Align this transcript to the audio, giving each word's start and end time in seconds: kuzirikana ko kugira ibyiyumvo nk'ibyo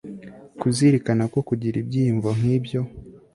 kuzirikana 0.59 1.23
ko 1.33 1.39
kugira 1.47 1.75
ibyiyumvo 1.83 2.29
nk'ibyo 2.37 2.81